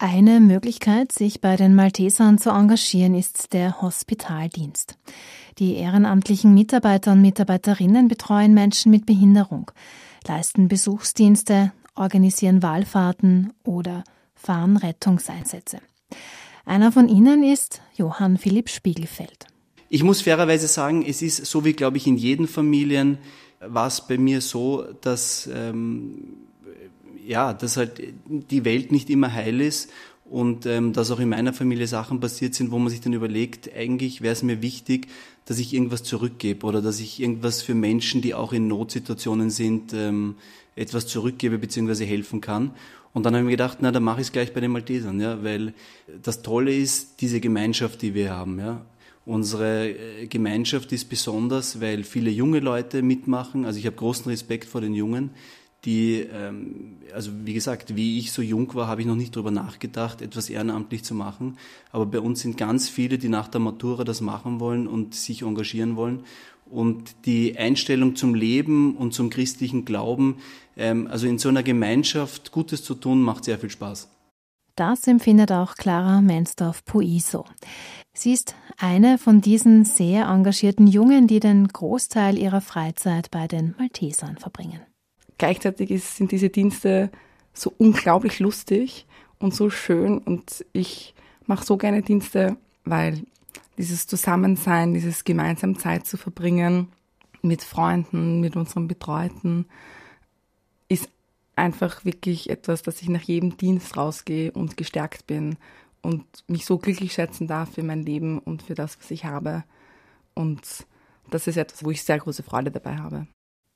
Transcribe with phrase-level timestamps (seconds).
[0.00, 4.96] Eine Möglichkeit, sich bei den Maltesern zu engagieren, ist der Hospitaldienst.
[5.58, 9.72] Die ehrenamtlichen Mitarbeiter und Mitarbeiterinnen betreuen Menschen mit Behinderung,
[10.24, 14.04] leisten Besuchsdienste, organisieren Wallfahrten oder
[14.36, 15.78] fahren Rettungseinsätze.
[16.64, 19.46] Einer von ihnen ist Johann Philipp Spiegelfeld.
[19.88, 23.18] Ich muss fairerweise sagen, es ist so wie, glaube ich, in jeden Familien
[23.58, 26.36] war es bei mir so, dass ähm,
[27.28, 29.90] ja, dass halt die Welt nicht immer heil ist
[30.24, 33.70] und ähm, dass auch in meiner Familie Sachen passiert sind, wo man sich dann überlegt,
[33.76, 35.08] eigentlich wäre es mir wichtig,
[35.44, 39.92] dass ich irgendwas zurückgebe oder dass ich irgendwas für Menschen, die auch in Notsituationen sind,
[39.92, 40.36] ähm,
[40.74, 42.06] etwas zurückgebe bzw.
[42.06, 42.70] helfen kann.
[43.12, 45.20] Und dann habe ich mir gedacht, na, dann mache ich es gleich bei den Maltesern,
[45.20, 45.74] ja, weil
[46.22, 48.84] das Tolle ist diese Gemeinschaft, die wir haben, ja.
[49.26, 53.66] Unsere äh, Gemeinschaft ist besonders, weil viele junge Leute mitmachen.
[53.66, 55.30] Also ich habe großen Respekt vor den Jungen,
[55.84, 59.50] die, ähm, also wie gesagt, wie ich so jung war, habe ich noch nicht darüber
[59.50, 61.56] nachgedacht, etwas ehrenamtlich zu machen.
[61.92, 65.42] Aber bei uns sind ganz viele, die nach der Matura das machen wollen und sich
[65.42, 66.24] engagieren wollen.
[66.66, 70.36] Und die Einstellung zum Leben und zum christlichen Glauben,
[70.76, 74.08] ähm, also in so einer Gemeinschaft Gutes zu tun, macht sehr viel Spaß.
[74.74, 77.44] Das empfindet auch Clara Mensdorf-Puiso.
[78.12, 83.74] Sie ist eine von diesen sehr engagierten Jungen, die den Großteil ihrer Freizeit bei den
[83.78, 84.80] Maltesern verbringen.
[85.38, 87.10] Gleichzeitig ist, sind diese Dienste
[87.54, 89.06] so unglaublich lustig
[89.38, 91.14] und so schön und ich
[91.46, 93.22] mache so gerne Dienste, weil
[93.78, 96.88] dieses Zusammensein, dieses gemeinsam Zeit zu verbringen
[97.42, 99.66] mit Freunden, mit unseren Betreuten,
[100.88, 101.08] ist
[101.54, 105.56] einfach wirklich etwas, dass ich nach jedem Dienst rausgehe und gestärkt bin
[106.02, 109.64] und mich so glücklich schätzen darf für mein Leben und für das, was ich habe.
[110.34, 110.86] Und
[111.30, 113.26] das ist etwas, wo ich sehr große Freude dabei habe.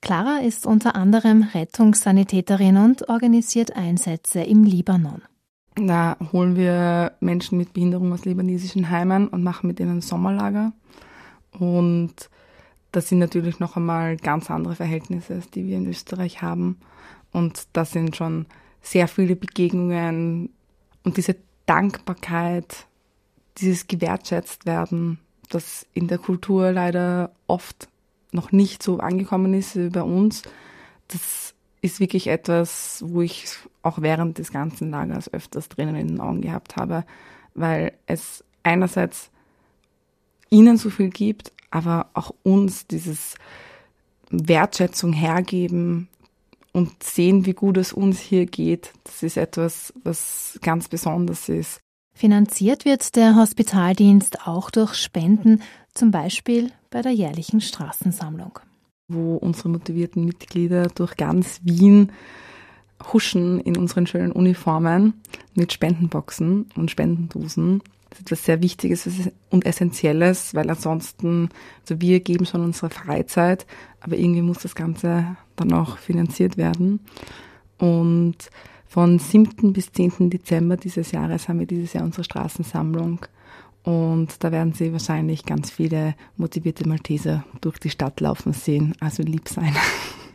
[0.00, 5.22] Clara ist unter anderem Rettungssanitäterin und organisiert Einsätze im Libanon.
[5.76, 10.72] Da holen wir Menschen mit Behinderung aus libanesischen Heimen und machen mit ihnen Sommerlager.
[11.58, 12.14] Und
[12.92, 16.78] das sind natürlich noch einmal ganz andere Verhältnisse, als die wir in Österreich haben.
[17.32, 18.46] Und das sind schon
[18.80, 20.50] sehr viele Begegnungen
[21.04, 21.36] und diese
[21.66, 22.86] Dankbarkeit,
[23.58, 25.18] dieses gewertschätzt werden,
[25.50, 27.88] das in der Kultur leider oft
[28.32, 30.42] noch nicht so angekommen ist bei uns,
[31.08, 33.46] das ist wirklich etwas, wo ich
[33.82, 37.04] auch während des ganzen Lagers öfters drinnen in den Augen gehabt habe,
[37.54, 39.30] weil es einerseits
[40.50, 43.36] ihnen so viel gibt, aber auch uns dieses
[44.30, 46.08] Wertschätzung hergeben
[46.72, 48.92] und sehen, wie gut es uns hier geht.
[49.04, 51.80] Das ist etwas, was ganz besonders ist.
[52.14, 55.62] Finanziert wird der Hospitaldienst auch durch Spenden,
[55.96, 58.60] zum Beispiel bei der jährlichen Straßensammlung.
[59.08, 62.12] Wo unsere motivierten Mitglieder durch ganz Wien
[63.12, 65.14] huschen in unseren schönen Uniformen
[65.54, 67.82] mit Spendenboxen und Spendendosen.
[68.10, 69.08] Das ist etwas sehr Wichtiges
[69.50, 71.50] und Essentielles, weil ansonsten,
[71.82, 73.66] also wir geben schon unsere Freizeit,
[74.00, 77.00] aber irgendwie muss das Ganze dann auch finanziert werden.
[77.78, 78.50] Und
[78.86, 79.72] von 7.
[79.72, 80.30] bis 10.
[80.30, 83.26] Dezember dieses Jahres haben wir dieses Jahr unsere Straßensammlung
[83.86, 88.96] und da werden Sie wahrscheinlich ganz viele motivierte Malteser durch die Stadt laufen sehen.
[88.98, 89.74] Also lieb sein.